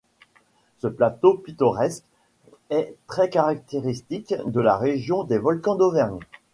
[0.79, 2.05] Ce plateau pittoresque
[2.71, 6.17] est très caractéristique de la région des volcans d'Auvergne.